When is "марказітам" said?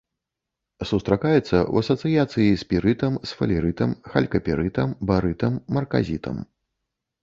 5.79-6.47